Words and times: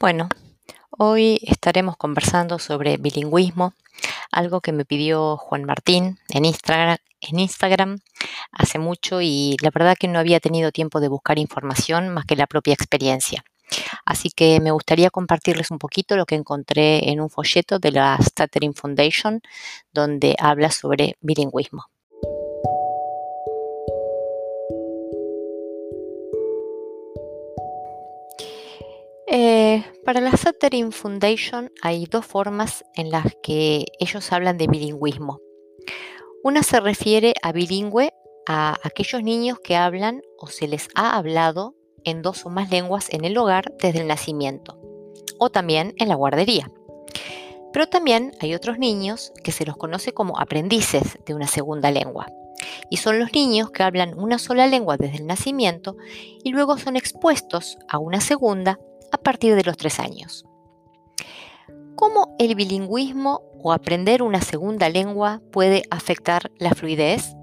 Bueno, 0.00 0.28
hoy 0.90 1.38
estaremos 1.42 1.96
conversando 1.96 2.58
sobre 2.58 2.96
bilingüismo, 2.96 3.74
algo 4.32 4.60
que 4.60 4.72
me 4.72 4.84
pidió 4.84 5.36
Juan 5.36 5.64
Martín 5.64 6.18
en 6.30 6.44
Instagram, 6.44 8.00
hace 8.50 8.78
mucho 8.80 9.20
y 9.22 9.56
la 9.62 9.70
verdad 9.70 9.96
que 9.98 10.08
no 10.08 10.18
había 10.18 10.40
tenido 10.40 10.72
tiempo 10.72 10.98
de 11.00 11.06
buscar 11.06 11.38
información 11.38 12.08
más 12.08 12.24
que 12.26 12.34
la 12.34 12.48
propia 12.48 12.74
experiencia. 12.74 13.44
Así 14.04 14.30
que 14.30 14.58
me 14.60 14.72
gustaría 14.72 15.10
compartirles 15.10 15.70
un 15.70 15.78
poquito 15.78 16.16
lo 16.16 16.26
que 16.26 16.34
encontré 16.34 17.10
en 17.10 17.20
un 17.20 17.30
folleto 17.30 17.78
de 17.78 17.92
la 17.92 18.18
Stuttering 18.20 18.74
Foundation 18.74 19.42
donde 19.92 20.34
habla 20.40 20.72
sobre 20.72 21.16
bilingüismo. 21.20 21.86
Eh, 29.36 29.82
para 30.04 30.20
la 30.20 30.30
Stuttering 30.30 30.92
Foundation 30.92 31.72
hay 31.82 32.06
dos 32.06 32.24
formas 32.24 32.84
en 32.94 33.10
las 33.10 33.34
que 33.42 33.84
ellos 33.98 34.30
hablan 34.30 34.58
de 34.58 34.68
bilingüismo. 34.68 35.40
Una 36.44 36.62
se 36.62 36.78
refiere 36.78 37.34
a 37.42 37.50
bilingüe 37.50 38.12
a 38.46 38.76
aquellos 38.84 39.24
niños 39.24 39.58
que 39.58 39.74
hablan 39.74 40.22
o 40.38 40.46
se 40.46 40.68
les 40.68 40.86
ha 40.94 41.16
hablado 41.16 41.74
en 42.04 42.22
dos 42.22 42.46
o 42.46 42.48
más 42.48 42.70
lenguas 42.70 43.08
en 43.10 43.24
el 43.24 43.36
hogar 43.36 43.74
desde 43.80 44.02
el 44.02 44.06
nacimiento 44.06 44.78
o 45.40 45.50
también 45.50 45.94
en 45.96 46.10
la 46.10 46.14
guardería. 46.14 46.70
Pero 47.72 47.88
también 47.88 48.36
hay 48.38 48.54
otros 48.54 48.78
niños 48.78 49.32
que 49.42 49.50
se 49.50 49.66
los 49.66 49.76
conoce 49.76 50.12
como 50.12 50.38
aprendices 50.38 51.18
de 51.26 51.34
una 51.34 51.48
segunda 51.48 51.90
lengua. 51.90 52.28
Y 52.88 52.98
son 52.98 53.18
los 53.18 53.32
niños 53.32 53.72
que 53.72 53.82
hablan 53.82 54.16
una 54.16 54.38
sola 54.38 54.68
lengua 54.68 54.96
desde 54.96 55.16
el 55.16 55.26
nacimiento 55.26 55.96
y 56.44 56.50
luego 56.50 56.78
son 56.78 56.94
expuestos 56.94 57.78
a 57.88 57.98
una 57.98 58.20
segunda 58.20 58.78
a 59.14 59.18
partir 59.18 59.54
de 59.54 59.64
los 59.64 59.76
tres 59.76 60.00
años. 60.00 60.44
¿Cómo 61.96 62.34
el 62.38 62.54
bilingüismo 62.54 63.42
o 63.62 63.72
aprender 63.72 64.22
una 64.22 64.40
segunda 64.40 64.88
lengua 64.88 65.40
puede 65.52 65.82
afectar 65.90 66.50
la 66.58 66.70
fluidez? 66.72 67.34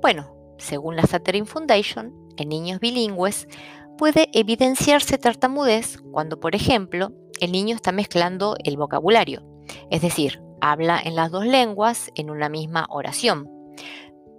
Bueno, 0.00 0.34
según 0.58 0.96
la 0.96 1.02
Stuttering 1.02 1.46
Foundation, 1.46 2.14
en 2.36 2.48
niños 2.48 2.78
bilingües 2.80 3.48
puede 3.96 4.28
evidenciarse 4.32 5.18
tartamudez 5.18 5.98
cuando, 6.12 6.38
por 6.38 6.54
ejemplo, 6.54 7.10
el 7.40 7.50
niño 7.50 7.74
está 7.74 7.90
mezclando 7.90 8.56
el 8.62 8.76
vocabulario, 8.76 9.42
es 9.90 10.02
decir, 10.02 10.40
habla 10.60 11.00
en 11.04 11.16
las 11.16 11.32
dos 11.32 11.44
lenguas 11.44 12.10
en 12.14 12.30
una 12.30 12.48
misma 12.48 12.86
oración. 12.90 13.50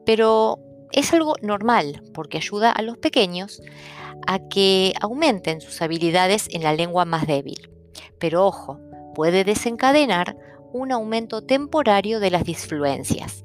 Pero 0.06 0.60
es 0.92 1.14
algo 1.14 1.36
normal 1.42 2.04
porque 2.14 2.38
ayuda 2.38 2.72
a 2.72 2.82
los 2.82 2.98
pequeños 2.98 3.62
a 4.28 4.40
que 4.40 4.94
aumenten 5.02 5.62
sus 5.62 5.82
habilidades 5.82 6.48
en 6.52 6.64
la 6.64 6.74
lengua 6.74 7.06
más 7.06 7.28
débil. 7.28 7.70
Pero 8.20 8.46
ojo, 8.46 8.80
puede 9.16 9.44
desencadenar 9.44 10.38
un 10.72 10.92
aumento 10.92 11.42
temporario 11.44 12.20
de 12.20 12.32
las 12.32 12.44
disfluencias. 12.44 13.44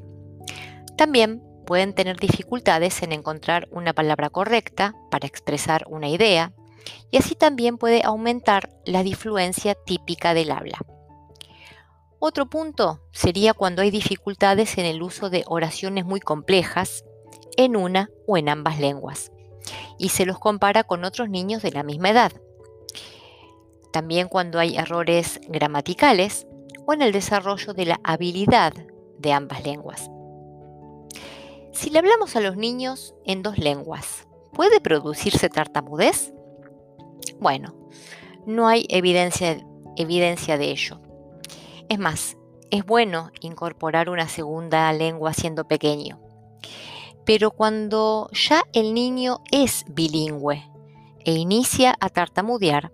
También 0.96 1.42
pueden 1.66 1.94
tener 1.94 2.18
dificultades 2.18 3.02
en 3.02 3.12
encontrar 3.12 3.68
una 3.70 3.92
palabra 3.92 4.30
correcta 4.30 4.94
para 5.10 5.26
expresar 5.26 5.84
una 5.88 6.08
idea 6.08 6.52
y 7.10 7.16
así 7.16 7.34
también 7.34 7.78
puede 7.78 8.02
aumentar 8.04 8.68
la 8.84 9.02
disfluencia 9.02 9.74
típica 9.74 10.34
del 10.34 10.50
habla. 10.50 10.78
Otro 12.18 12.46
punto 12.46 13.00
sería 13.12 13.54
cuando 13.54 13.82
hay 13.82 13.90
dificultades 13.90 14.78
en 14.78 14.84
el 14.86 15.02
uso 15.02 15.30
de 15.30 15.44
oraciones 15.46 16.04
muy 16.04 16.20
complejas 16.20 17.04
en 17.56 17.76
una 17.76 18.10
o 18.26 18.36
en 18.36 18.48
ambas 18.48 18.78
lenguas 18.78 19.30
y 19.98 20.10
se 20.10 20.26
los 20.26 20.38
compara 20.38 20.84
con 20.84 21.04
otros 21.04 21.28
niños 21.28 21.62
de 21.62 21.72
la 21.72 21.82
misma 21.82 22.10
edad. 22.10 22.32
También 23.92 24.28
cuando 24.28 24.58
hay 24.58 24.76
errores 24.76 25.40
gramaticales 25.48 26.46
o 26.86 26.92
en 26.92 27.02
el 27.02 27.12
desarrollo 27.12 27.74
de 27.74 27.86
la 27.86 28.00
habilidad 28.02 28.72
de 29.18 29.32
ambas 29.32 29.64
lenguas. 29.64 30.10
Si 31.72 31.90
le 31.90 31.98
hablamos 31.98 32.36
a 32.36 32.40
los 32.40 32.56
niños 32.56 33.14
en 33.24 33.42
dos 33.42 33.58
lenguas, 33.58 34.26
¿puede 34.52 34.80
producirse 34.80 35.48
tartamudez? 35.48 36.32
Bueno, 37.40 37.74
no 38.46 38.68
hay 38.68 38.86
evidencia, 38.88 39.56
de 40.56 40.70
ello. 40.70 41.00
Es 41.88 41.98
más, 41.98 42.36
es 42.70 42.84
bueno 42.84 43.30
incorporar 43.40 44.08
una 44.08 44.28
segunda 44.28 44.92
lengua 44.92 45.32
siendo 45.34 45.66
pequeño. 45.66 46.23
Pero 47.24 47.50
cuando 47.50 48.28
ya 48.32 48.64
el 48.72 48.94
niño 48.94 49.40
es 49.50 49.84
bilingüe 49.88 50.70
e 51.24 51.32
inicia 51.32 51.96
a 52.00 52.08
tartamudear, 52.10 52.92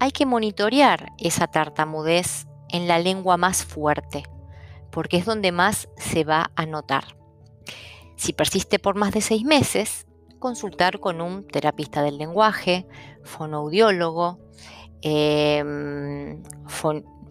hay 0.00 0.10
que 0.10 0.26
monitorear 0.26 1.12
esa 1.18 1.46
tartamudez 1.46 2.46
en 2.70 2.88
la 2.88 2.98
lengua 2.98 3.36
más 3.36 3.64
fuerte, 3.64 4.24
porque 4.90 5.18
es 5.18 5.24
donde 5.24 5.52
más 5.52 5.88
se 5.96 6.24
va 6.24 6.50
a 6.56 6.66
notar. 6.66 7.16
Si 8.16 8.32
persiste 8.32 8.78
por 8.78 8.96
más 8.96 9.12
de 9.12 9.20
seis 9.20 9.44
meses, 9.44 10.06
consultar 10.40 10.98
con 10.98 11.20
un 11.20 11.46
terapista 11.46 12.02
del 12.02 12.18
lenguaje, 12.18 12.86
fonoaudiólogo, 13.22 14.40
em, 15.02 16.42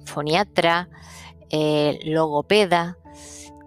foniatra, 0.05 0.89
eh, 1.49 1.99
logopeda, 2.05 2.97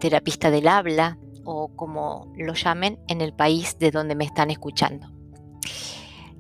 terapista 0.01 0.51
del 0.51 0.67
habla, 0.69 1.19
o 1.45 1.69
como 1.77 2.33
lo 2.37 2.55
llamen 2.55 2.99
en 3.09 3.21
el 3.21 3.35
país 3.35 3.79
de 3.79 3.91
donde 3.91 4.15
me 4.15 4.25
están 4.25 4.51
escuchando. 4.51 5.09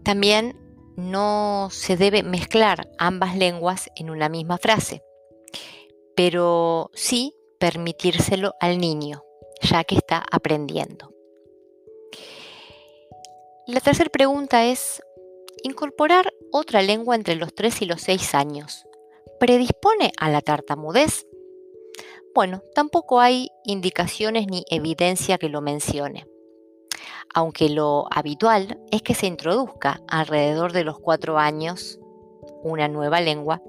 También 0.02 0.56
no 0.96 1.68
se 1.70 1.96
debe 1.96 2.22
mezclar 2.22 2.90
ambas 2.98 3.36
lenguas 3.36 3.90
en 3.96 4.10
una 4.10 4.28
misma 4.28 4.58
frase, 4.58 5.02
pero 6.14 6.90
sí 6.94 7.34
permitírselo 7.58 8.54
al 8.60 8.78
niño, 8.78 9.22
ya 9.62 9.84
que 9.84 9.96
está 9.96 10.24
aprendiendo. 10.30 11.12
La 13.66 13.80
tercera 13.80 14.10
pregunta 14.10 14.66
es, 14.66 15.02
¿incorporar 15.62 16.32
otra 16.52 16.82
lengua 16.82 17.14
entre 17.14 17.36
los 17.36 17.54
3 17.54 17.82
y 17.82 17.86
los 17.86 18.02
6 18.02 18.34
años 18.34 18.84
predispone 19.40 20.12
a 20.18 20.28
la 20.28 20.42
tartamudez? 20.42 21.26
Bueno, 22.34 22.64
tampoco 22.74 23.20
hay 23.20 23.50
indicaciones 23.62 24.48
ni 24.48 24.64
evidencia 24.68 25.38
que 25.38 25.48
lo 25.48 25.60
mencione, 25.60 26.26
aunque 27.32 27.68
lo 27.68 28.06
habitual 28.10 28.80
es 28.90 29.02
que 29.02 29.14
se 29.14 29.28
introduzca 29.28 30.00
alrededor 30.08 30.72
de 30.72 30.82
los 30.82 30.98
cuatro 30.98 31.38
años 31.38 32.00
una 32.64 32.88
nueva 32.88 33.20
lengua, 33.20 33.62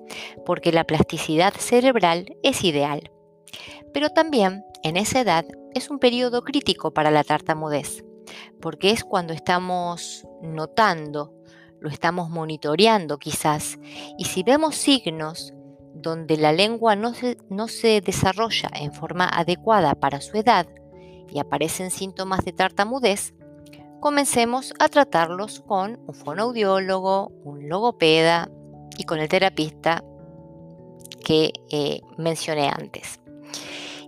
porque 0.48 0.72
la 0.72 0.84
plasticidad 0.84 1.54
cerebral 1.54 2.38
es 2.42 2.64
ideal. 2.64 3.12
Pero 3.94 4.10
también 4.10 4.64
en 4.82 4.98
esa 4.98 5.20
edad 5.20 5.46
es 5.76 5.92
un 5.92 6.00
periodo 6.00 6.42
crítico 6.42 6.92
para 6.92 7.12
la 7.12 7.24
tartamudez, 7.24 8.04
porque 8.62 8.90
es 8.90 9.04
cuando 9.04 9.34
estamos 9.34 10.26
notando, 10.42 11.36
lo 11.80 11.90
estamos 11.90 12.32
monitoreando 12.32 13.20
quizás, 13.20 13.78
y 14.18 14.26
si 14.26 14.42
vemos 14.42 14.76
signos 14.76 15.54
donde 15.96 16.38
la 16.38 16.52
lengua 16.52 16.96
no 16.96 17.14
se, 17.14 18.02
desarrolla 18.02 18.70
en 18.74 18.94
forma 18.94 19.28
adecuada 19.28 19.96
para 19.96 20.22
su 20.22 20.38
edad 20.38 20.68
y 21.30 21.40
aparecen 21.40 21.90
síntomas 21.90 22.44
de 22.46 22.52
tartamudez, 22.52 23.34
comencemos 24.00 24.74
a 24.80 24.90
tratarlos 24.90 25.62
con 25.62 26.00
un 26.06 26.14
fonoaudiólogo, 26.14 27.32
un 27.44 27.70
logopeda 27.70 28.50
y 28.98 29.06
con 29.06 29.20
el 29.20 29.30
terapista 29.30 30.04
que 31.24 31.52
eh, 31.72 32.02
mencioné 32.18 32.70
antes. 32.70 33.20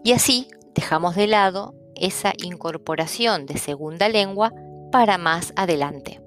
Y 0.03 0.11
así 0.11 0.47
dejamos 0.75 1.15
de 1.15 1.27
lado 1.27 1.73
esa 1.95 2.33
incorporación 2.37 3.45
de 3.45 3.57
segunda 3.57 4.07
lengua 4.07 4.53
para 4.91 5.17
más 5.17 5.51
adelante, 5.55 6.21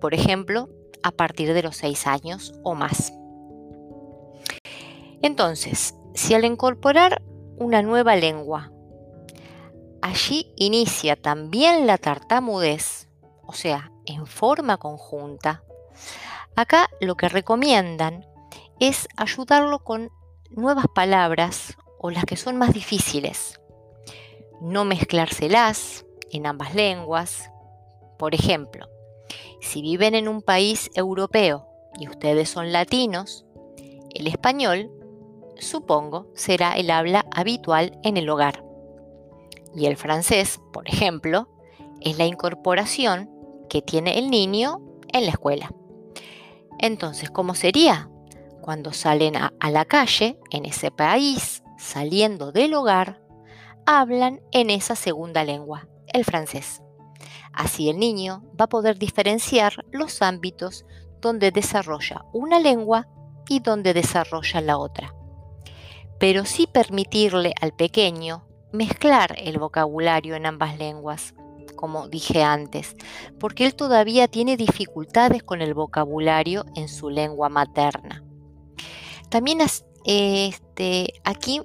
por 0.00 0.14
ejemplo, 0.14 0.68
a 1.02 1.10
partir 1.10 1.52
de 1.52 1.62
los 1.62 1.76
6 1.76 2.06
años 2.06 2.54
o 2.62 2.74
más. 2.74 3.12
Entonces, 5.22 5.94
si 6.14 6.34
al 6.34 6.44
incorporar 6.44 7.22
una 7.56 7.82
nueva 7.82 8.16
lengua, 8.16 8.72
allí 10.00 10.52
inicia 10.56 11.16
también 11.16 11.86
la 11.86 11.98
tartamudez, 11.98 13.08
o 13.46 13.52
sea, 13.52 13.92
en 14.06 14.26
forma 14.26 14.78
conjunta, 14.78 15.62
acá 16.56 16.88
lo 17.00 17.16
que 17.16 17.28
recomiendan 17.28 18.26
es 18.80 19.08
ayudarlo 19.16 19.84
con 19.84 20.10
nuevas 20.50 20.86
palabras 20.94 21.76
o 21.98 22.10
las 22.10 22.24
que 22.24 22.36
son 22.36 22.56
más 22.56 22.72
difíciles. 22.72 23.60
No 24.60 24.84
mezclárselas 24.84 26.06
en 26.32 26.46
ambas 26.46 26.74
lenguas. 26.74 27.50
Por 28.18 28.34
ejemplo, 28.34 28.88
si 29.60 29.82
viven 29.82 30.14
en 30.14 30.28
un 30.28 30.42
país 30.42 30.90
europeo 30.94 31.66
y 31.98 32.08
ustedes 32.08 32.48
son 32.48 32.72
latinos, 32.72 33.44
el 34.14 34.26
español 34.26 34.90
supongo, 35.60 36.26
será 36.34 36.72
el 36.72 36.90
habla 36.90 37.26
habitual 37.30 37.98
en 38.02 38.16
el 38.16 38.28
hogar. 38.28 38.64
Y 39.74 39.86
el 39.86 39.96
francés, 39.96 40.60
por 40.72 40.88
ejemplo, 40.88 41.48
es 42.00 42.18
la 42.18 42.26
incorporación 42.26 43.30
que 43.68 43.82
tiene 43.82 44.18
el 44.18 44.30
niño 44.30 44.80
en 45.12 45.24
la 45.26 45.32
escuela. 45.32 45.72
Entonces, 46.78 47.30
¿cómo 47.30 47.54
sería? 47.54 48.10
Cuando 48.60 48.92
salen 48.92 49.36
a, 49.36 49.52
la 49.70 49.84
calle, 49.84 50.38
en 50.50 50.64
ese 50.64 50.90
país, 50.90 51.62
saliendo 51.78 52.52
del 52.52 52.74
hogar, 52.74 53.22
hablan 53.86 54.40
en 54.52 54.70
esa 54.70 54.96
segunda 54.96 55.44
lengua, 55.44 55.88
el 56.12 56.24
francés. 56.24 56.82
Así 57.52 57.88
el 57.88 57.98
niño 57.98 58.42
va 58.58 58.66
a 58.66 58.68
poder 58.68 58.98
diferenciar 58.98 59.84
los 59.90 60.22
ámbitos 60.22 60.84
donde 61.20 61.50
desarrolla 61.50 62.24
una 62.32 62.60
lengua 62.60 63.08
y 63.48 63.60
donde 63.60 63.92
desarrolla 63.92 64.60
la 64.60 64.78
otra. 64.78 65.14
Pero 66.20 66.44
sí 66.44 66.68
permitirle 66.70 67.54
al 67.60 67.72
pequeño 67.72 68.44
mezclar 68.72 69.34
el 69.38 69.58
vocabulario 69.58 70.36
en 70.36 70.44
ambas 70.46 70.78
lenguas, 70.78 71.34
como 71.76 72.08
dije 72.08 72.42
antes, 72.42 72.94
porque 73.38 73.64
él 73.64 73.74
todavía 73.74 74.28
tiene 74.28 74.58
dificultades 74.58 75.42
con 75.42 75.62
el 75.62 75.72
vocabulario 75.72 76.66
en 76.76 76.88
su 76.88 77.08
lengua 77.08 77.48
materna. 77.48 78.22
También 79.30 79.60
este, 79.62 81.14
aquí 81.24 81.62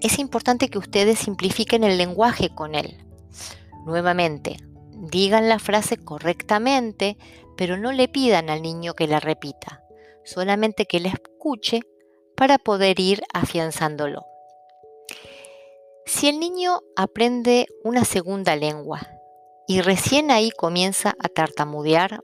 es 0.00 0.18
importante 0.18 0.68
que 0.68 0.78
ustedes 0.78 1.18
simplifiquen 1.18 1.84
el 1.84 1.98
lenguaje 1.98 2.48
con 2.54 2.74
él. 2.74 2.96
Nuevamente, 3.84 4.56
digan 4.90 5.50
la 5.50 5.58
frase 5.58 5.98
correctamente, 5.98 7.18
pero 7.58 7.76
no 7.76 7.92
le 7.92 8.08
pidan 8.08 8.48
al 8.48 8.62
niño 8.62 8.94
que 8.94 9.06
la 9.06 9.20
repita, 9.20 9.82
solamente 10.24 10.86
que 10.86 11.00
la 11.00 11.08
escuche 11.08 11.82
para 12.36 12.58
poder 12.58 13.00
ir 13.00 13.22
afianzándolo. 13.32 14.26
Si 16.04 16.28
el 16.28 16.38
niño 16.38 16.82
aprende 16.94 17.66
una 17.82 18.04
segunda 18.04 18.54
lengua 18.54 19.00
y 19.66 19.80
recién 19.80 20.30
ahí 20.30 20.50
comienza 20.52 21.16
a 21.18 21.28
tartamudear, 21.28 22.20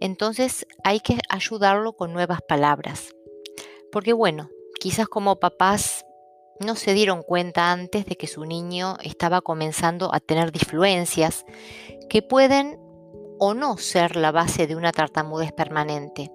entonces 0.00 0.66
hay 0.84 1.00
que 1.00 1.18
ayudarlo 1.28 1.94
con 1.94 2.12
nuevas 2.12 2.40
palabras. 2.42 3.14
Porque 3.90 4.12
bueno, 4.12 4.50
quizás 4.78 5.08
como 5.08 5.36
papás 5.36 6.04
no 6.58 6.76
se 6.76 6.92
dieron 6.92 7.22
cuenta 7.22 7.72
antes 7.72 8.04
de 8.04 8.16
que 8.16 8.26
su 8.26 8.44
niño 8.44 8.96
estaba 9.02 9.40
comenzando 9.40 10.14
a 10.14 10.20
tener 10.20 10.52
disfluencias 10.52 11.46
que 12.10 12.20
pueden 12.20 12.78
o 13.38 13.54
no 13.54 13.78
ser 13.78 14.16
la 14.16 14.30
base 14.30 14.66
de 14.66 14.76
una 14.76 14.92
tartamudez 14.92 15.52
permanente. 15.52 16.30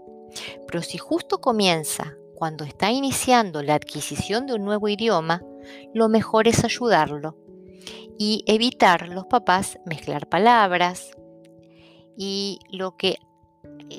Pero 0.65 0.81
si 0.81 0.97
justo 0.97 1.39
comienza 1.39 2.17
cuando 2.35 2.63
está 2.65 2.91
iniciando 2.91 3.63
la 3.63 3.75
adquisición 3.75 4.45
de 4.45 4.53
un 4.53 4.65
nuevo 4.65 4.87
idioma, 4.87 5.41
lo 5.93 6.09
mejor 6.09 6.47
es 6.47 6.63
ayudarlo 6.63 7.37
y 8.17 8.43
evitar 8.47 9.09
los 9.09 9.25
papás 9.25 9.79
mezclar 9.85 10.27
palabras. 10.27 11.11
Y 12.17 12.59
lo 12.71 12.95
que, 12.95 13.17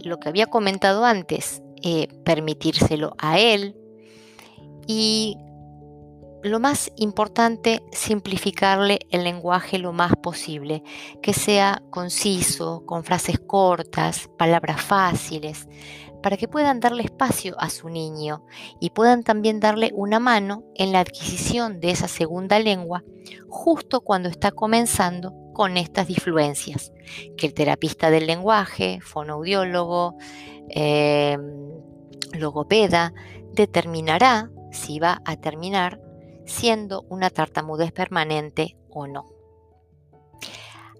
lo 0.04 0.18
que 0.18 0.28
había 0.28 0.46
comentado 0.46 1.04
antes, 1.04 1.62
eh, 1.82 2.08
permitírselo 2.24 3.14
a 3.18 3.38
él. 3.38 3.76
Y 4.86 5.36
lo 6.42 6.60
más 6.60 6.92
importante, 6.96 7.82
simplificarle 7.92 9.00
el 9.10 9.24
lenguaje 9.24 9.78
lo 9.78 9.92
más 9.92 10.12
posible, 10.16 10.82
que 11.20 11.32
sea 11.32 11.82
conciso, 11.90 12.84
con 12.86 13.04
frases 13.04 13.38
cortas, 13.40 14.30
palabras 14.38 14.80
fáciles, 14.80 15.66
para 16.22 16.36
que 16.36 16.48
puedan 16.48 16.80
darle 16.80 17.02
espacio 17.02 17.54
a 17.58 17.70
su 17.70 17.88
niño 17.88 18.44
y 18.80 18.90
puedan 18.90 19.22
también 19.22 19.60
darle 19.60 19.90
una 19.94 20.18
mano 20.18 20.64
en 20.74 20.92
la 20.92 21.00
adquisición 21.00 21.80
de 21.80 21.90
esa 21.90 22.08
segunda 22.08 22.58
lengua 22.58 23.04
justo 23.48 24.00
cuando 24.00 24.28
está 24.28 24.50
comenzando 24.50 25.34
con 25.52 25.78
estas 25.78 26.06
disfluencias, 26.06 26.92
que 27.36 27.46
el 27.46 27.54
terapista 27.54 28.10
del 28.10 28.26
lenguaje, 28.26 29.00
fonoaudiólogo, 29.00 30.16
em, 30.68 31.40
logopeda, 32.34 33.14
determinará 33.52 34.50
si 34.70 34.98
va 34.98 35.22
a 35.24 35.36
terminar 35.36 36.00
siendo 36.44 37.06
una 37.08 37.30
tartamudez 37.30 37.90
permanente 37.92 38.76
o 38.90 39.06
no. 39.06 39.24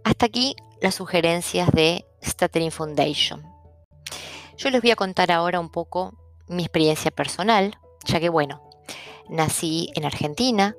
Hasta 0.05 0.27
aquí 0.27 0.57
las 0.81 0.95
sugerencias 0.95 1.71
de 1.73 2.07
Stuttering 2.25 2.71
Foundation. 2.71 3.56
Yo 4.57 4.71
les 4.71 4.81
voy 4.81 4.91
a 4.91 4.97
contar 4.97 5.31
ahora 5.33 5.61
un 5.61 5.69
poco 5.69 6.15
mi 6.49 6.63
experiencia 6.63 7.11
personal, 7.11 7.77
ya 8.07 8.21
que 8.21 8.31
bueno, 8.31 8.63
nací 9.29 9.91
en 9.95 10.07
Argentina 10.07 10.75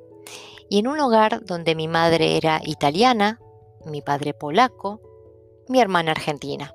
y 0.67 0.79
en 0.79 0.87
un 0.87 0.99
hogar 0.99 1.45
donde 1.45 1.75
mi 1.75 1.87
madre 1.87 2.37
era 2.37 2.59
italiana, 2.63 3.39
mi 3.85 4.01
padre 4.01 4.33
polaco, 4.33 4.99
mi 5.67 5.79
hermana 5.79 6.11
argentina. 6.11 6.73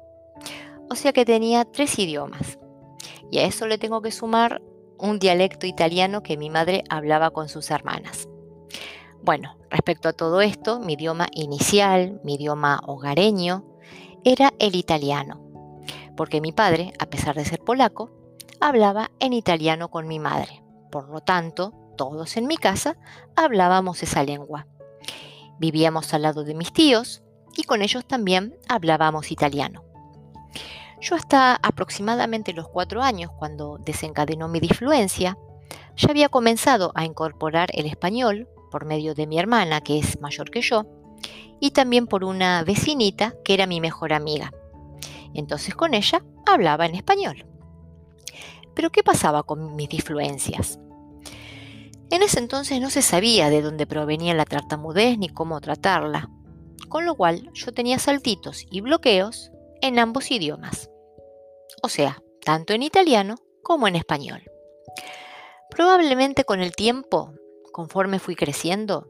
O 0.91 0.95
sea 0.95 1.13
que 1.13 1.25
tenía 1.25 1.65
tres 1.65 1.99
idiomas. 1.99 2.59
Y 3.33 3.39
a 3.39 3.47
eso 3.47 3.67
le 3.67 3.79
tengo 3.79 4.01
que 4.01 4.13
sumar 4.13 4.63
un 4.97 5.19
dialecto 5.19 5.67
italiano 5.67 6.23
que 6.23 6.37
mi 6.37 6.51
madre 6.51 6.85
hablaba 6.89 7.31
con 7.31 7.49
sus 7.49 7.73
hermanas. 7.73 8.29
Bueno, 9.23 9.57
respecto 9.71 10.09
a 10.09 10.13
todo 10.13 10.41
esto, 10.41 10.79
mi 10.79 10.93
idioma 10.93 11.27
inicial, 11.33 12.21
mi 12.23 12.35
idioma 12.35 12.81
hogareño, 12.87 13.65
era 14.25 14.53
el 14.61 14.77
italiano 14.77 15.52
porque 16.17 16.41
mi 16.41 16.53
padre, 16.53 16.93
a 16.99 17.07
pesar 17.07 17.35
de 17.35 17.45
ser 17.45 17.61
polaco, 17.61 18.11
hablaba 18.61 19.11
en 19.21 19.33
italiano 19.33 19.91
con 19.91 20.07
mi 20.07 20.19
madre. 20.19 20.63
Por 20.91 21.09
lo 21.09 21.21
tanto, 21.21 21.73
todos 21.97 22.37
en 22.37 22.47
mi 22.47 22.57
casa 22.57 22.97
hablábamos 23.37 24.03
esa 24.03 24.23
lengua. 24.23 24.67
Vivíamos 25.59 26.13
al 26.15 26.23
lado 26.23 26.45
de 26.45 26.55
mis 26.55 26.73
tíos 26.73 27.23
y 27.57 27.65
con 27.65 27.83
ellos 27.83 28.05
también 28.05 28.57
hablábamos 28.69 29.31
italiano. 29.31 29.85
Yo 31.01 31.17
hasta 31.17 31.57
aproximadamente 31.57 32.53
los 32.53 32.69
cuatro 32.69 33.03
años, 33.03 33.33
cuando 33.37 33.79
desencadenó 33.79 34.49
mi 34.49 34.61
disfluencia, 34.61 35.37
ya 35.97 36.11
había 36.11 36.29
comenzado 36.29 36.93
a 36.95 37.05
incorporar 37.05 37.71
el 37.73 37.87
español 37.87 38.49
por 38.71 38.85
medio 38.85 39.15
de 39.15 39.27
mi 39.27 39.39
hermana, 39.39 39.81
que 39.81 39.99
es 39.99 40.21
mayor 40.21 40.51
que 40.51 40.61
yo, 40.61 40.87
y 41.61 41.73
también 41.73 42.07
por 42.07 42.25
una 42.25 42.63
vecinita 42.65 43.35
que 43.45 43.55
era 43.55 43.67
mi 43.67 43.81
mejor 43.81 44.13
amiga. 44.13 44.53
Entonces 45.35 45.75
con 45.75 45.95
ella 45.95 46.23
hablaba 46.47 46.87
en 46.87 46.95
español. 46.95 47.47
Pero 48.75 48.91
¿qué 48.91 49.03
pasaba 49.03 49.43
con 49.43 49.77
mis 49.77 49.89
disfluencias? 49.89 50.79
En 52.11 52.23
ese 52.23 52.39
entonces 52.39 52.81
no 52.81 52.91
se 52.91 53.01
sabía 53.01 53.49
de 53.49 53.63
dónde 53.63 53.87
provenía 53.87 54.35
la 54.35 54.45
tartamudez 54.45 55.19
ni 55.19 55.29
cómo 55.29 55.61
tratarla, 55.61 56.29
con 56.89 57.07
lo 57.07 57.15
cual 57.15 57.51
yo 57.55 57.73
tenía 57.73 57.99
saltitos 57.99 58.67
y 58.71 58.83
bloqueos 58.83 59.51
en 59.81 59.99
ambos 59.99 60.31
idiomas, 60.31 60.91
o 61.83 61.89
sea, 61.89 62.23
tanto 62.45 62.75
en 62.75 62.83
italiano 62.83 63.37
como 63.63 63.89
en 63.89 63.97
español. 63.97 64.43
Probablemente 65.71 66.45
con 66.45 66.61
el 66.61 66.77
tiempo, 66.77 67.33
conforme 67.73 68.19
fui 68.19 68.37
creciendo, 68.37 69.09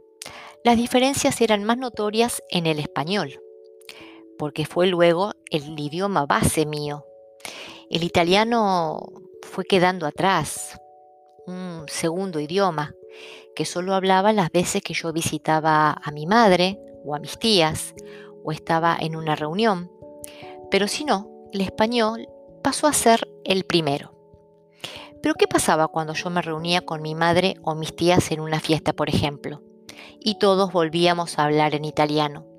las 0.63 0.77
diferencias 0.77 1.41
eran 1.41 1.65
más 1.65 1.79
notorias 1.79 2.41
en 2.51 2.67
el 2.67 2.79
español, 2.79 3.41
porque 4.43 4.67
fue 4.67 4.89
luego 4.89 5.35
el 5.53 5.79
idioma 5.79 6.27
base 6.27 6.67
mío. 6.67 7.07
El 7.89 8.03
italiano 8.03 9.01
fue 9.43 9.65
quedando 9.65 10.05
atrás, 10.05 10.81
un 11.47 11.85
segundo 11.87 12.41
idioma, 12.41 12.93
que 13.55 13.65
solo 13.65 13.95
hablaba 13.95 14.33
las 14.33 14.51
veces 14.51 14.83
que 14.83 14.95
yo 14.95 15.13
visitaba 15.13 15.93
a 15.93 16.11
mi 16.11 16.27
madre 16.27 16.81
o 17.05 17.15
a 17.15 17.21
mis 17.21 17.39
tías 17.39 17.95
o 18.43 18.51
estaba 18.51 18.97
en 18.99 19.15
una 19.15 19.37
reunión. 19.37 19.93
Pero 20.73 20.89
si 20.89 21.05
no, 21.05 21.31
el 21.53 21.61
español 21.61 22.27
pasó 22.65 22.89
a 22.89 22.93
ser 22.93 23.29
el 23.45 23.63
primero. 23.63 24.13
Pero 25.23 25.37
¿qué 25.37 25.47
pasaba 25.47 25.87
cuando 25.87 26.15
yo 26.15 26.31
me 26.31 26.43
reunía 26.43 26.81
con 26.81 27.01
mi 27.01 27.15
madre 27.15 27.55
o 27.63 27.77
mis 27.77 27.95
tías 27.95 28.33
en 28.33 28.41
una 28.41 28.59
fiesta, 28.59 28.93
por 28.93 29.09
ejemplo? 29.09 29.63
Y 30.19 30.41
todos 30.41 30.73
volvíamos 30.73 31.39
a 31.39 31.45
hablar 31.45 31.77
en 31.77 31.85
italiano. 31.85 32.52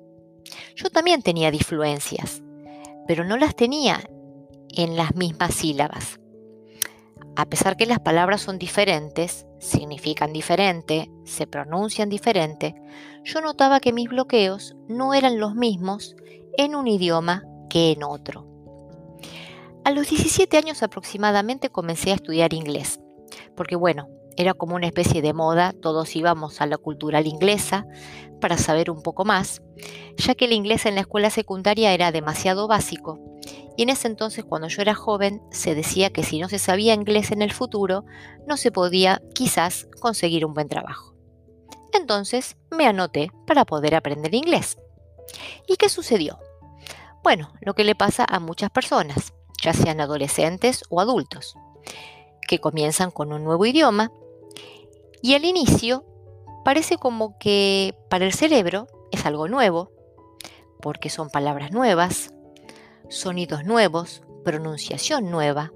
Yo 0.76 0.90
también 0.90 1.22
tenía 1.22 1.50
disfluencias, 1.50 2.42
pero 3.06 3.24
no 3.24 3.36
las 3.36 3.54
tenía 3.54 4.08
en 4.76 4.96
las 4.96 5.14
mismas 5.14 5.54
sílabas. 5.54 6.20
A 7.36 7.46
pesar 7.46 7.76
que 7.76 7.86
las 7.86 8.00
palabras 8.00 8.42
son 8.42 8.58
diferentes, 8.58 9.46
significan 9.58 10.32
diferente, 10.32 11.10
se 11.24 11.46
pronuncian 11.46 12.08
diferente, 12.08 12.74
yo 13.24 13.40
notaba 13.40 13.80
que 13.80 13.92
mis 13.92 14.08
bloqueos 14.08 14.76
no 14.88 15.14
eran 15.14 15.40
los 15.40 15.54
mismos 15.54 16.14
en 16.56 16.76
un 16.76 16.86
idioma 16.86 17.42
que 17.68 17.90
en 17.92 18.04
otro. 18.04 18.46
A 19.84 19.90
los 19.90 20.08
17 20.08 20.56
años 20.56 20.82
aproximadamente 20.82 21.70
comencé 21.70 22.12
a 22.12 22.14
estudiar 22.14 22.54
inglés, 22.54 23.00
porque 23.56 23.74
bueno, 23.74 24.08
era 24.36 24.54
como 24.54 24.74
una 24.74 24.86
especie 24.86 25.22
de 25.22 25.32
moda, 25.32 25.74
todos 25.80 26.14
íbamos 26.16 26.60
a 26.60 26.66
la 26.66 26.78
cultural 26.78 27.26
inglesa 27.26 27.86
para 28.40 28.58
saber 28.58 28.90
un 28.90 29.02
poco 29.02 29.24
más, 29.24 29.62
ya 30.16 30.34
que 30.34 30.46
el 30.46 30.52
inglés 30.52 30.86
en 30.86 30.96
la 30.96 31.02
escuela 31.02 31.30
secundaria 31.30 31.92
era 31.92 32.12
demasiado 32.12 32.68
básico, 32.68 33.20
y 33.76 33.82
en 33.82 33.90
ese 33.90 34.08
entonces 34.08 34.44
cuando 34.44 34.68
yo 34.68 34.82
era 34.82 34.94
joven 34.94 35.42
se 35.50 35.74
decía 35.74 36.10
que 36.10 36.22
si 36.22 36.38
no 36.38 36.48
se 36.48 36.58
sabía 36.58 36.94
inglés 36.94 37.32
en 37.32 37.42
el 37.42 37.52
futuro, 37.52 38.04
no 38.46 38.56
se 38.56 38.70
podía 38.70 39.20
quizás 39.34 39.88
conseguir 40.00 40.44
un 40.46 40.54
buen 40.54 40.68
trabajo. 40.68 41.14
Entonces 41.92 42.56
me 42.70 42.86
anoté 42.86 43.30
para 43.46 43.64
poder 43.64 43.94
aprender 43.94 44.34
inglés. 44.34 44.78
¿Y 45.66 45.76
qué 45.76 45.88
sucedió? 45.88 46.38
Bueno, 47.22 47.52
lo 47.60 47.74
que 47.74 47.84
le 47.84 47.94
pasa 47.94 48.26
a 48.28 48.38
muchas 48.38 48.70
personas, 48.70 49.32
ya 49.62 49.72
sean 49.72 50.00
adolescentes 50.00 50.84
o 50.90 51.00
adultos, 51.00 51.56
que 52.46 52.58
comienzan 52.60 53.10
con 53.10 53.32
un 53.32 53.44
nuevo 53.44 53.64
idioma 53.64 54.12
y 55.24 55.32
al 55.32 55.46
inicio 55.46 56.04
parece 56.66 56.98
como 56.98 57.38
que 57.38 57.96
para 58.10 58.26
el 58.26 58.34
cerebro 58.34 58.88
es 59.10 59.24
algo 59.24 59.48
nuevo, 59.48 59.90
porque 60.82 61.08
son 61.08 61.30
palabras 61.30 61.72
nuevas, 61.72 62.28
sonidos 63.08 63.64
nuevos, 63.64 64.20
pronunciación 64.44 65.30
nueva. 65.30 65.72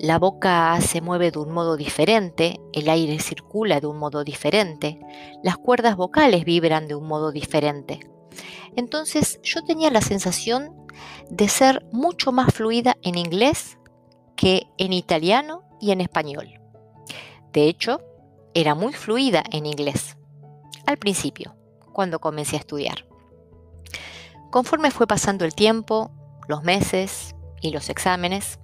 La 0.00 0.18
boca 0.18 0.76
se 0.80 1.00
mueve 1.00 1.30
de 1.30 1.38
un 1.38 1.52
modo 1.52 1.76
diferente, 1.76 2.58
el 2.72 2.88
aire 2.88 3.20
circula 3.20 3.78
de 3.78 3.86
un 3.86 3.96
modo 3.96 4.24
diferente, 4.24 4.98
las 5.44 5.56
cuerdas 5.56 5.94
vocales 5.94 6.44
vibran 6.44 6.88
de 6.88 6.96
un 6.96 7.06
modo 7.06 7.30
diferente. 7.30 8.00
Entonces 8.74 9.38
yo 9.44 9.62
tenía 9.62 9.92
la 9.92 10.02
sensación 10.02 10.74
de 11.30 11.48
ser 11.48 11.86
mucho 11.92 12.32
más 12.32 12.52
fluida 12.52 12.96
en 13.02 13.18
inglés 13.18 13.78
que 14.34 14.66
en 14.78 14.92
italiano 14.92 15.62
y 15.80 15.92
en 15.92 16.00
español. 16.00 16.60
De 17.52 17.68
hecho, 17.68 18.00
era 18.60 18.74
muy 18.74 18.92
fluida 18.92 19.44
en 19.52 19.66
inglés, 19.66 20.16
al 20.84 20.96
principio, 20.96 21.54
cuando 21.92 22.18
comencé 22.18 22.56
a 22.56 22.58
estudiar. 22.58 23.06
Conforme 24.50 24.90
fue 24.90 25.06
pasando 25.06 25.44
el 25.44 25.54
tiempo, 25.54 26.10
los 26.48 26.64
meses 26.64 27.36
y 27.60 27.70
los 27.70 27.88
exámenes, 27.88 28.58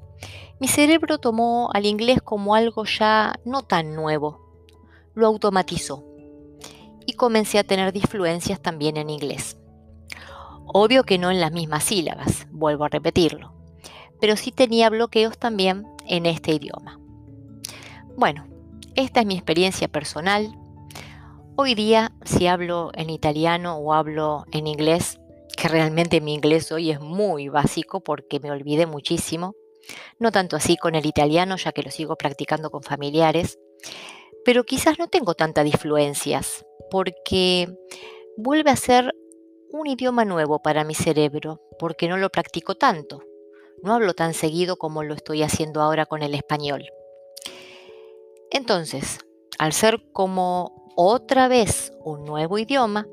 mi 0.58 0.66
cerebro 0.66 1.18
tomó 1.18 1.70
al 1.72 1.86
inglés 1.86 2.20
como 2.22 2.56
algo 2.56 2.84
ya 2.84 3.36
no 3.44 3.62
tan 3.62 3.94
nuevo, 3.94 4.40
lo 5.14 5.28
automatizó 5.28 6.04
y 7.06 7.12
comencé 7.12 7.60
a 7.60 7.64
tener 7.64 7.92
disfluencias 7.92 8.60
también 8.60 8.96
en 8.96 9.10
inglés. 9.10 9.58
Obvio 10.66 11.04
que 11.04 11.18
no 11.18 11.30
en 11.30 11.40
las 11.40 11.52
mismas 11.52 11.84
sílabas, 11.84 12.48
vuelvo 12.50 12.84
a 12.84 12.88
repetirlo, 12.88 13.52
pero 14.20 14.36
sí 14.36 14.50
tenía 14.50 14.90
bloqueos 14.90 15.38
también 15.38 15.86
en 16.04 16.26
este 16.26 16.52
idioma. 16.52 16.98
Bueno, 18.16 18.53
esta 18.96 19.20
es 19.20 19.26
mi 19.26 19.34
experiencia 19.34 19.88
personal. 19.88 20.56
Hoy 21.56 21.74
día, 21.74 22.12
si 22.24 22.46
hablo 22.46 22.90
en 22.94 23.10
italiano 23.10 23.76
o 23.76 23.92
hablo 23.92 24.44
en 24.52 24.66
inglés, 24.66 25.18
que 25.56 25.68
realmente 25.68 26.20
mi 26.20 26.34
inglés 26.34 26.70
hoy 26.72 26.90
es 26.90 27.00
muy 27.00 27.48
básico 27.48 28.00
porque 28.00 28.40
me 28.40 28.50
olvidé 28.50 28.86
muchísimo, 28.86 29.54
no 30.18 30.32
tanto 30.32 30.56
así 30.56 30.76
con 30.76 30.94
el 30.94 31.06
italiano 31.06 31.56
ya 31.56 31.72
que 31.72 31.82
lo 31.82 31.90
sigo 31.90 32.16
practicando 32.16 32.70
con 32.70 32.82
familiares, 32.82 33.58
pero 34.44 34.64
quizás 34.64 34.98
no 34.98 35.08
tengo 35.08 35.34
tantas 35.34 35.64
disfluencias 35.64 36.64
porque 36.90 37.68
vuelve 38.36 38.70
a 38.70 38.76
ser 38.76 39.14
un 39.70 39.86
idioma 39.86 40.24
nuevo 40.24 40.60
para 40.60 40.84
mi 40.84 40.94
cerebro 40.94 41.60
porque 41.78 42.08
no 42.08 42.16
lo 42.16 42.30
practico 42.30 42.74
tanto. 42.76 43.22
No 43.82 43.94
hablo 43.94 44.14
tan 44.14 44.34
seguido 44.34 44.76
como 44.76 45.02
lo 45.02 45.14
estoy 45.14 45.42
haciendo 45.42 45.82
ahora 45.82 46.06
con 46.06 46.22
el 46.22 46.34
español. 46.34 46.84
Entonces, 48.54 49.18
al 49.58 49.72
ser 49.72 50.00
como 50.12 50.92
otra 50.94 51.48
vez 51.48 51.92
un 52.04 52.24
nuevo 52.24 52.56
idioma, 52.56 53.08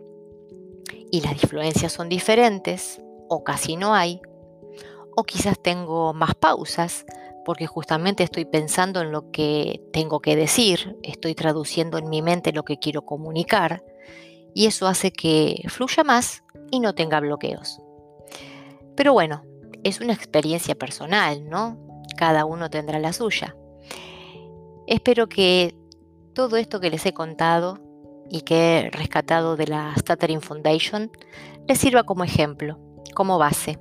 y 1.09 1.21
las 1.21 1.33
influencias 1.43 1.91
son 1.91 2.09
diferentes, 2.09 3.01
o 3.27 3.43
casi 3.43 3.75
no 3.75 3.95
hay, 3.95 4.21
o 5.17 5.23
quizás 5.23 5.59
tengo 5.59 6.13
más 6.13 6.35
pausas, 6.35 7.05
porque 7.43 7.65
justamente 7.65 8.23
estoy 8.23 8.45
pensando 8.45 9.01
en 9.01 9.11
lo 9.11 9.31
que 9.31 9.81
tengo 9.91 10.19
que 10.19 10.35
decir, 10.35 10.95
estoy 11.01 11.33
traduciendo 11.33 11.97
en 11.97 12.07
mi 12.07 12.21
mente 12.21 12.53
lo 12.53 12.63
que 12.63 12.77
quiero 12.77 13.03
comunicar, 13.03 13.83
y 14.53 14.67
eso 14.67 14.85
hace 14.85 15.11
que 15.11 15.63
fluya 15.69 16.03
más 16.03 16.43
y 16.69 16.79
no 16.81 16.93
tenga 16.93 17.19
bloqueos. 17.19 17.81
Pero 18.95 19.13
bueno, 19.13 19.43
es 19.83 20.01
una 20.01 20.13
experiencia 20.13 20.75
personal, 20.75 21.49
¿no? 21.49 21.79
Cada 22.15 22.45
uno 22.45 22.69
tendrá 22.69 22.99
la 22.99 23.11
suya. 23.11 23.55
Espero 24.91 25.29
que 25.29 25.73
todo 26.33 26.57
esto 26.57 26.81
que 26.81 26.89
les 26.89 27.05
he 27.05 27.13
contado 27.13 27.79
y 28.29 28.41
que 28.41 28.79
he 28.79 28.89
rescatado 28.89 29.55
de 29.55 29.65
la 29.65 29.95
Stuttering 29.97 30.41
Foundation 30.41 31.09
les 31.65 31.77
sirva 31.77 32.03
como 32.03 32.25
ejemplo, 32.25 32.77
como 33.15 33.37
base, 33.37 33.79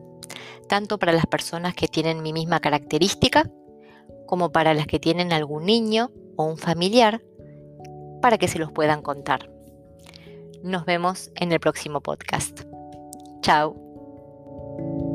tanto 0.68 1.00
para 1.00 1.10
las 1.10 1.26
personas 1.26 1.74
que 1.74 1.88
tienen 1.88 2.22
mi 2.22 2.32
misma 2.32 2.60
característica, 2.60 3.50
como 4.28 4.52
para 4.52 4.72
las 4.72 4.86
que 4.86 5.00
tienen 5.00 5.32
algún 5.32 5.66
niño 5.66 6.12
o 6.36 6.44
un 6.44 6.58
familiar, 6.58 7.20
para 8.22 8.38
que 8.38 8.46
se 8.46 8.60
los 8.60 8.70
puedan 8.70 9.02
contar. 9.02 9.50
Nos 10.62 10.84
vemos 10.84 11.32
en 11.34 11.50
el 11.50 11.58
próximo 11.58 12.00
podcast. 12.02 12.60
Chao. 13.42 15.09